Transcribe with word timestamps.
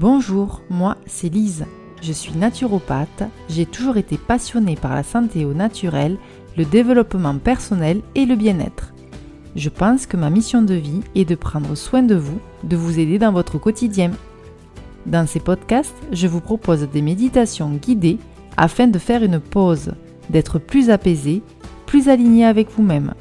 Bonjour, 0.00 0.62
moi 0.70 0.96
c'est 1.04 1.28
Lise. 1.28 1.66
Je 2.00 2.14
suis 2.14 2.32
naturopathe, 2.32 3.24
j'ai 3.50 3.66
toujours 3.66 3.98
été 3.98 4.16
passionnée 4.16 4.74
par 4.74 4.94
la 4.94 5.02
santé 5.02 5.44
au 5.44 5.52
naturel, 5.52 6.16
le 6.56 6.64
développement 6.64 7.36
personnel 7.36 8.00
et 8.14 8.24
le 8.24 8.34
bien-être. 8.34 8.94
Je 9.56 9.68
pense 9.68 10.06
que 10.06 10.16
ma 10.16 10.30
mission 10.30 10.62
de 10.62 10.72
vie 10.72 11.02
est 11.14 11.26
de 11.26 11.34
prendre 11.34 11.74
soin 11.74 12.02
de 12.02 12.14
vous, 12.14 12.38
de 12.64 12.76
vous 12.76 12.98
aider 12.98 13.18
dans 13.18 13.30
votre 13.30 13.58
quotidien. 13.58 14.10
Dans 15.04 15.26
ces 15.26 15.40
podcasts, 15.40 15.94
je 16.12 16.28
vous 16.28 16.40
propose 16.40 16.88
des 16.88 17.02
méditations 17.02 17.68
guidées 17.68 18.16
afin 18.56 18.86
de 18.86 18.98
faire 18.98 19.22
une 19.22 19.38
pause, 19.38 19.92
d'être 20.30 20.58
plus 20.58 20.88
apaisé, 20.88 21.42
plus 21.84 22.08
aligné 22.08 22.46
avec 22.46 22.70
vous-même. 22.70 23.12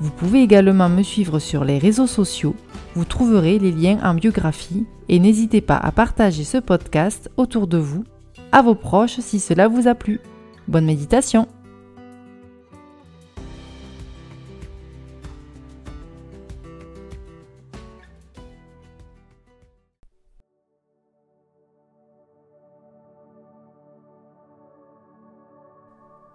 Vous 0.00 0.10
pouvez 0.10 0.42
également 0.42 0.88
me 0.88 1.04
suivre 1.04 1.38
sur 1.38 1.62
les 1.62 1.78
réseaux 1.78 2.08
sociaux, 2.08 2.56
vous 2.94 3.04
trouverez 3.04 3.58
les 3.58 3.72
liens 3.72 3.98
en 4.02 4.14
biographie 4.14 4.86
et 5.08 5.18
n'hésitez 5.18 5.60
pas 5.60 5.76
à 5.76 5.92
partager 5.92 6.44
ce 6.44 6.58
podcast 6.58 7.30
autour 7.36 7.66
de 7.66 7.78
vous, 7.78 8.04
à 8.52 8.62
vos 8.62 8.74
proches 8.74 9.20
si 9.20 9.38
cela 9.38 9.68
vous 9.68 9.86
a 9.86 9.94
plu. 9.94 10.20
Bonne 10.68 10.86
méditation 10.86 11.46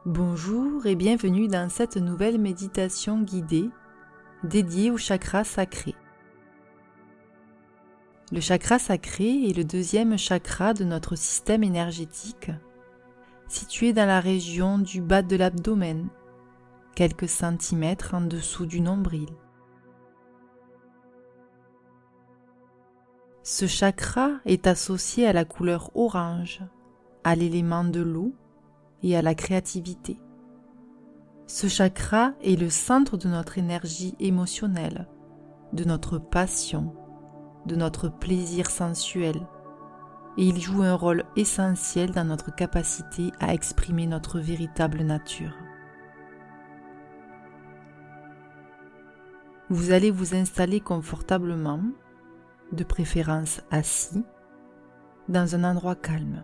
Bonjour 0.05 0.85
et 0.85 0.93
bienvenue 0.93 1.47
dans 1.47 1.67
cette 1.67 1.97
nouvelle 1.97 2.37
méditation 2.37 3.21
guidée 3.21 3.69
dédiée 4.43 4.91
au 4.91 4.97
chakra 4.97 5.43
sacré. 5.43 5.95
Le 8.31 8.39
chakra 8.39 8.79
sacré 8.79 9.49
est 9.49 9.55
le 9.55 9.63
deuxième 9.63 10.17
chakra 10.17 10.73
de 10.73 10.83
notre 10.83 11.15
système 11.15 11.63
énergétique, 11.63 12.49
situé 13.47 13.93
dans 13.93 14.07
la 14.07 14.19
région 14.19 14.79
du 14.79 14.99
bas 14.99 15.21
de 15.21 15.35
l'abdomen, 15.35 16.07
quelques 16.95 17.29
centimètres 17.29 18.15
en 18.15 18.21
dessous 18.21 18.65
du 18.65 18.81
nombril. 18.81 19.29
Ce 23.43 23.67
chakra 23.67 24.31
est 24.45 24.65
associé 24.65 25.27
à 25.27 25.33
la 25.33 25.45
couleur 25.45 25.91
orange, 25.93 26.63
à 27.23 27.35
l'élément 27.35 27.83
de 27.83 28.01
l'eau 28.01 28.33
et 29.03 29.15
à 29.15 29.21
la 29.21 29.35
créativité. 29.35 30.17
Ce 31.45 31.67
chakra 31.67 32.33
est 32.41 32.59
le 32.59 32.71
centre 32.71 33.17
de 33.17 33.27
notre 33.27 33.59
énergie 33.59 34.15
émotionnelle, 34.19 35.07
de 35.73 35.83
notre 35.83 36.17
passion, 36.17 36.95
de 37.65 37.75
notre 37.75 38.09
plaisir 38.09 38.69
sensuel, 38.69 39.35
et 40.37 40.45
il 40.45 40.59
joue 40.59 40.83
un 40.83 40.95
rôle 40.95 41.23
essentiel 41.35 42.11
dans 42.11 42.25
notre 42.25 42.53
capacité 42.53 43.31
à 43.39 43.53
exprimer 43.53 44.05
notre 44.05 44.39
véritable 44.39 45.01
nature. 45.01 45.53
Vous 49.69 49.91
allez 49.91 50.11
vous 50.11 50.35
installer 50.35 50.79
confortablement, 50.79 51.81
de 52.71 52.83
préférence 52.83 53.61
assis, 53.71 54.23
dans 55.27 55.55
un 55.55 55.63
endroit 55.63 55.95
calme 55.95 56.43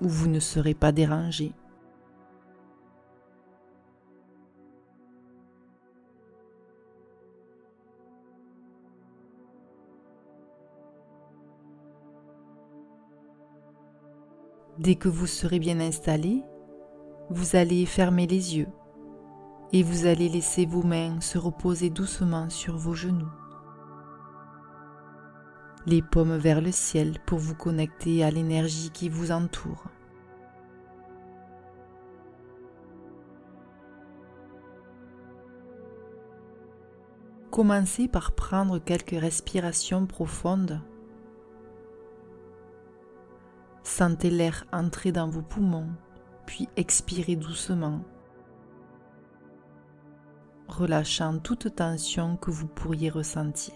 où 0.00 0.08
vous 0.08 0.28
ne 0.28 0.40
serez 0.40 0.74
pas 0.74 0.92
dérangé. 0.92 1.52
Dès 14.78 14.94
que 14.94 15.08
vous 15.08 15.26
serez 15.26 15.58
bien 15.58 15.80
installé, 15.80 16.42
vous 17.30 17.56
allez 17.56 17.86
fermer 17.86 18.26
les 18.26 18.56
yeux 18.56 18.68
et 19.72 19.82
vous 19.82 20.06
allez 20.06 20.28
laisser 20.28 20.66
vos 20.66 20.82
mains 20.82 21.20
se 21.20 21.38
reposer 21.38 21.90
doucement 21.90 22.50
sur 22.50 22.76
vos 22.76 22.94
genoux 22.94 23.30
les 25.86 26.02
paumes 26.02 26.36
vers 26.36 26.60
le 26.60 26.72
ciel 26.72 27.18
pour 27.26 27.38
vous 27.38 27.54
connecter 27.54 28.22
à 28.22 28.30
l'énergie 28.30 28.90
qui 28.90 29.08
vous 29.08 29.32
entoure. 29.32 29.84
Commencez 37.50 38.08
par 38.08 38.32
prendre 38.32 38.78
quelques 38.78 39.20
respirations 39.20 40.06
profondes. 40.06 40.80
Sentez 43.84 44.30
l'air 44.30 44.64
entrer 44.72 45.12
dans 45.12 45.28
vos 45.28 45.42
poumons, 45.42 45.90
puis 46.46 46.68
expirez 46.76 47.36
doucement, 47.36 48.00
relâchant 50.68 51.38
toute 51.38 51.74
tension 51.74 52.36
que 52.36 52.50
vous 52.50 52.68
pourriez 52.68 53.10
ressentir. 53.10 53.74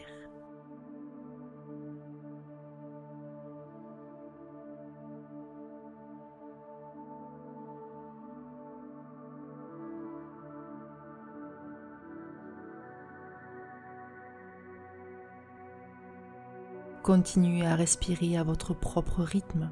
Continuez 17.02 17.64
à 17.64 17.76
respirer 17.76 18.36
à 18.36 18.42
votre 18.42 18.74
propre 18.74 19.22
rythme, 19.22 19.70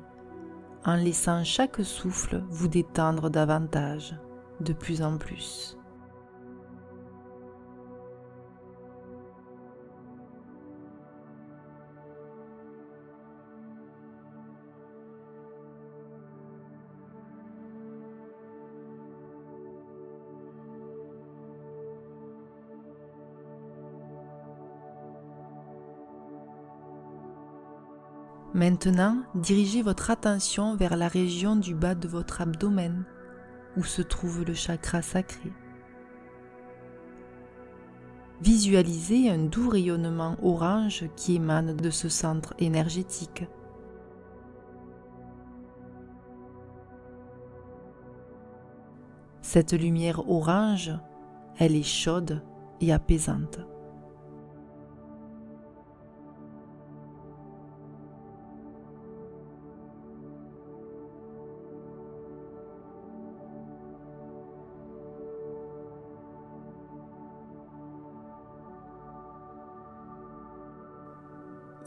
en 0.85 0.97
laissant 0.97 1.45
chaque 1.45 1.83
souffle 1.85 2.43
vous 2.51 2.69
détendre 2.69 3.31
davantage, 3.31 4.15
de 4.61 4.73
plus 4.73 5.03
en 5.03 5.19
plus. 5.19 5.77
Maintenant, 28.55 29.17
dirigez 29.35 29.83
votre 29.83 30.13
attention 30.13 30.77
vers 30.77 30.97
la 30.97 31.09
région 31.09 31.57
du 31.57 31.75
bas 31.75 31.97
de 31.97 32.07
votre 32.07 32.41
abdomen, 32.41 33.05
où 33.77 33.83
se 33.83 34.01
trouve 34.01 34.45
le 34.45 34.55
chakra 34.55 35.03
sacré. 35.03 35.53
Visualisez 38.41 39.29
un 39.29 39.39
doux 39.39 39.69
rayonnement 39.69 40.37
orange 40.41 41.07
qui 41.17 41.35
émane 41.35 41.75
de 41.75 41.91
ce 41.91 42.09
centre 42.09 42.55
énergétique. 42.61 43.45
Cette 49.43 49.73
lumière 49.73 50.31
orange, 50.31 50.93
elle 51.59 51.75
est 51.75 51.83
chaude 51.83 52.41
et 52.81 52.93
apaisante. 52.93 53.59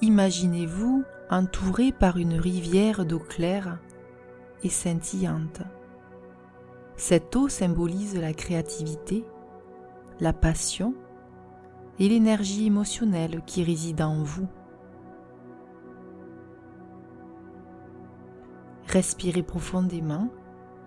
Imaginez-vous 0.07 1.04
entouré 1.30 1.92
par 1.92 2.15
une 2.15 2.36
rivière 2.36 3.06
d'eau 3.06 3.19
claire 3.19 3.77
et 4.63 4.69
scintillante. 4.69 5.63
Cette 6.95 7.36
eau 7.36 7.50
symbolise 7.50 8.18
la 8.18 8.31
créativité, 8.31 9.25
la 10.21 10.31
passion 10.31 10.95
et 12.00 12.07
l'énergie 12.07 12.68
émotionnelle 12.68 13.42
qui 13.45 13.65
réside 13.65 14.01
en 14.01 14.24
vous. 14.24 14.48
Respirez 18.88 19.44
profondément 19.44 20.30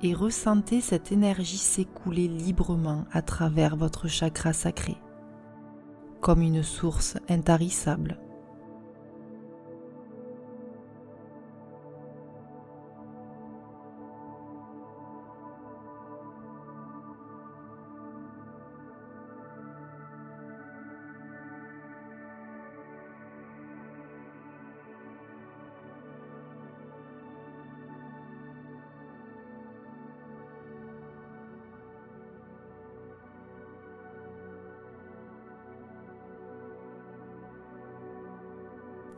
et 0.03 0.15
ressentez 0.15 0.81
cette 0.81 1.13
énergie 1.13 1.59
s'écouler 1.59 2.27
librement 2.27 3.05
à 3.13 3.21
travers 3.21 3.77
votre 3.77 4.09
chakra 4.09 4.55
sacré, 4.55 4.97
comme 6.23 6.41
une 6.41 6.63
source 6.63 7.19
intarissable. 7.29 8.19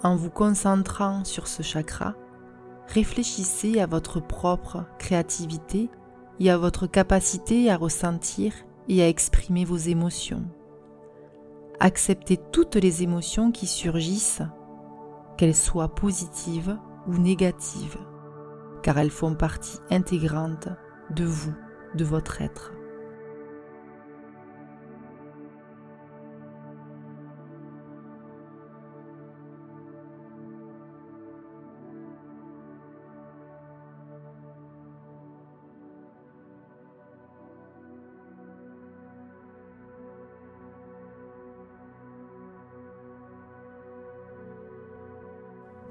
En 0.02 0.16
vous 0.16 0.30
concentrant 0.30 1.24
sur 1.24 1.46
ce 1.46 1.62
chakra, 1.62 2.14
réfléchissez 2.88 3.80
à 3.80 3.86
votre 3.86 4.18
propre 4.18 4.84
créativité 4.98 5.90
et 6.40 6.50
à 6.50 6.58
votre 6.58 6.88
capacité 6.88 7.70
à 7.70 7.76
ressentir 7.76 8.52
et 8.88 9.00
à 9.00 9.08
exprimer 9.08 9.64
vos 9.64 9.76
émotions. 9.76 10.42
Acceptez 11.78 12.36
toutes 12.50 12.74
les 12.74 13.04
émotions 13.04 13.52
qui 13.52 13.68
surgissent, 13.68 14.42
qu'elles 15.36 15.54
soient 15.54 15.94
positives 15.94 16.76
ou 17.06 17.18
négatives, 17.18 17.98
car 18.82 18.98
elles 18.98 19.10
font 19.10 19.34
partie 19.34 19.78
intégrante 19.90 20.68
de 21.14 21.24
vous, 21.24 21.54
de 21.94 22.04
votre 22.04 22.42
être. 22.42 22.72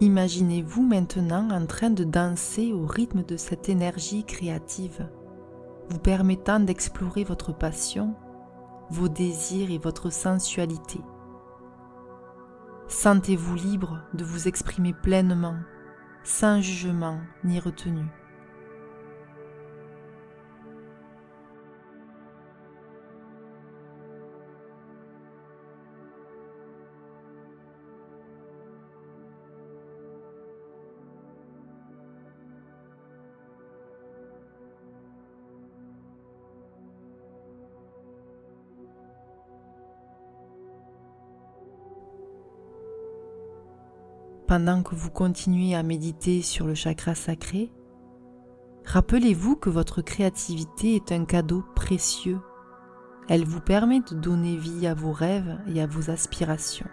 Imaginez-vous 0.02 0.82
maintenant 0.82 1.52
en 1.52 1.68
train 1.68 1.92
de 1.92 2.04
danser 2.04 2.74
au 2.74 2.88
rythme 2.88 3.24
de 3.24 3.38
cette 3.38 3.70
énergie 3.70 4.24
créative, 4.24 5.08
vous 5.90 6.00
permettant 6.00 6.60
d'explorer 6.60 7.24
votre 7.24 7.56
passion, 7.56 8.16
vos 8.90 9.10
désirs 9.10 9.70
et 9.70 9.78
votre 9.78 10.12
sensualité. 10.12 11.00
Sentez-vous 12.88 13.54
libre 13.54 14.00
de 14.16 14.24
vous 14.24 14.48
exprimer 14.48 14.96
pleinement, 15.04 15.58
sans 16.24 16.62
jugement 16.62 17.20
ni 17.44 17.60
retenue. 17.60 18.10
Pendant 44.52 44.84
que 44.84 44.96
vous 44.96 45.10
continuez 45.10 45.76
à 45.76 45.82
méditer 45.82 46.42
sur 46.42 46.68
le 46.68 46.76
chakra 46.76 47.16
sacré, 47.16 47.72
rappelez-vous 48.84 49.56
que 49.56 49.70
votre 49.70 50.02
créativité 50.02 50.96
est 50.96 51.14
un 51.14 51.24
cadeau 51.24 51.64
précieux. 51.74 52.42
Elle 53.30 53.46
vous 53.46 53.62
permet 53.62 54.02
de 54.02 54.14
donner 54.14 54.58
vie 54.58 54.88
à 54.88 54.94
vos 54.94 55.14
rêves 55.14 55.58
et 55.74 55.80
à 55.80 55.88
vos 55.88 56.10
aspirations. 56.10 56.90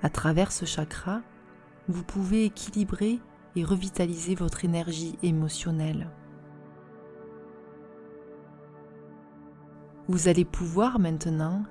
À 0.00 0.08
travers 0.08 0.52
ce 0.52 0.64
chakra, 0.64 1.20
vous 1.86 2.02
pouvez 2.02 2.46
équilibrer 2.46 3.18
et 3.54 3.62
revitaliser 3.62 4.34
votre 4.34 4.64
énergie 4.64 5.18
émotionnelle. 5.22 6.08
Vous 10.08 10.28
allez 10.28 10.46
pouvoir 10.46 10.98
maintenant 10.98 11.62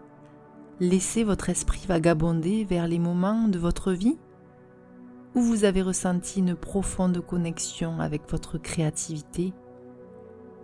laisser 0.80 1.24
votre 1.24 1.50
esprit 1.50 1.86
vagabonder 1.88 2.64
vers 2.64 2.88
les 2.88 3.00
moments 3.00 3.48
de 3.48 3.60
votre 3.60 3.92
vie 3.92 4.18
où 5.36 5.42
vous 5.42 5.64
avez 5.64 5.82
ressenti 5.82 6.40
une 6.40 6.56
profonde 6.56 7.20
connexion 7.20 8.00
avec 8.00 8.30
votre 8.32 8.58
créativité, 8.58 9.54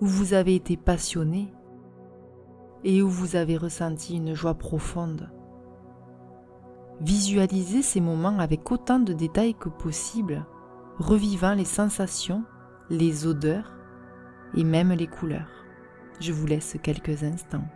où 0.02 0.08
vous 0.08 0.34
avez 0.34 0.56
été 0.56 0.76
passionné 0.76 1.54
et 2.84 3.02
où 3.02 3.10
vous 3.10 3.36
avez 3.36 3.58
ressenti 3.58 4.16
une 4.16 4.34
joie 4.34 4.56
profonde. 4.56 5.30
Visualisez 7.02 7.82
ces 7.82 8.02
moments 8.02 8.40
avec 8.40 8.72
autant 8.72 9.00
de 9.00 9.14
détails 9.14 9.54
que 9.54 9.70
possible, 9.70 10.46
revivant 10.98 11.54
les 11.54 11.66
sensations, 11.66 12.44
les 12.90 13.28
odeurs 13.28 13.74
et 14.56 14.64
même 14.64 14.94
les 14.94 15.08
couleurs. 15.08 15.52
Je 16.22 16.32
vous 16.32 16.48
laisse 16.48 16.78
quelques 16.82 17.24
instants. 17.24 17.68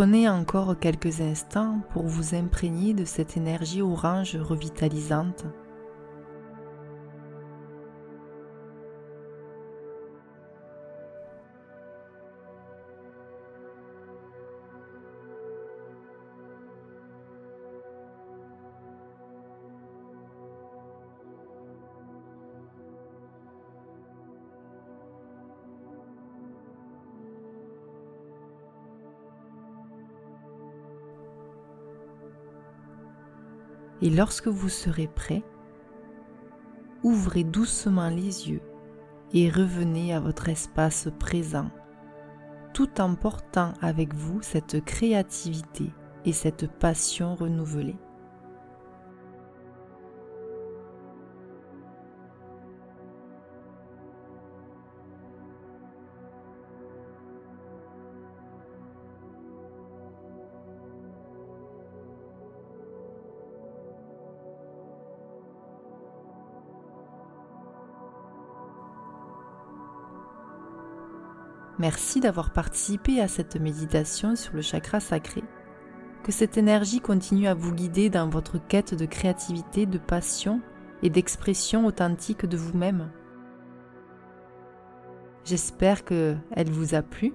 Prenez 0.00 0.30
encore 0.30 0.78
quelques 0.78 1.20
instants 1.20 1.80
pour 1.92 2.04
vous 2.04 2.34
imprégner 2.34 2.94
de 2.94 3.04
cette 3.04 3.36
énergie 3.36 3.82
orange 3.82 4.34
revitalisante 4.34 5.44
Et 34.02 34.10
lorsque 34.10 34.48
vous 34.48 34.68
serez 34.68 35.08
prêt, 35.08 35.42
ouvrez 37.02 37.44
doucement 37.44 38.08
les 38.08 38.50
yeux 38.50 38.62
et 39.32 39.50
revenez 39.50 40.14
à 40.14 40.20
votre 40.20 40.48
espace 40.48 41.08
présent, 41.18 41.70
tout 42.74 43.00
en 43.00 43.14
portant 43.14 43.74
avec 43.80 44.14
vous 44.14 44.40
cette 44.42 44.84
créativité 44.84 45.90
et 46.24 46.32
cette 46.32 46.66
passion 46.66 47.34
renouvelée. 47.34 47.96
Merci 71.80 72.20
d'avoir 72.20 72.50
participé 72.50 73.22
à 73.22 73.26
cette 73.26 73.56
méditation 73.56 74.36
sur 74.36 74.52
le 74.52 74.60
chakra 74.60 75.00
sacré. 75.00 75.42
Que 76.22 76.30
cette 76.30 76.58
énergie 76.58 77.00
continue 77.00 77.46
à 77.46 77.54
vous 77.54 77.72
guider 77.72 78.10
dans 78.10 78.28
votre 78.28 78.58
quête 78.58 78.94
de 78.94 79.06
créativité, 79.06 79.86
de 79.86 79.96
passion 79.96 80.60
et 81.02 81.08
d'expression 81.08 81.86
authentique 81.86 82.44
de 82.44 82.58
vous-même. 82.58 83.10
J'espère 85.46 86.04
qu'elle 86.04 86.70
vous 86.70 86.94
a 86.94 87.00
plu. 87.00 87.32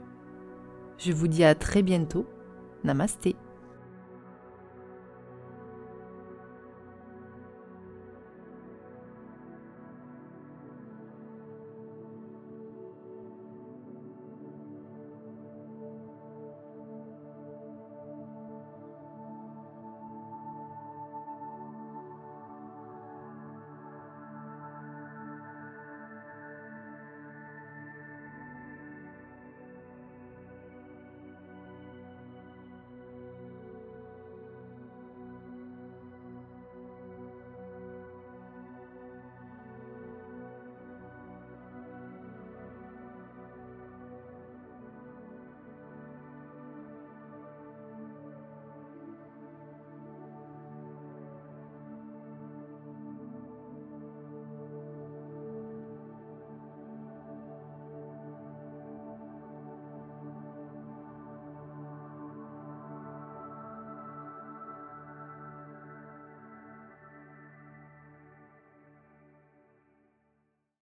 Je 1.00 1.12
vous 1.12 1.28
dis 1.28 1.44
à 1.44 1.56
très 1.56 1.82
bientôt. 1.82 2.28
Namasté. 2.84 3.36